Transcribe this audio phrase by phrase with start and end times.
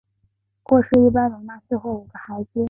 [0.71, 2.49] 卧室一般容纳四或五个孩子。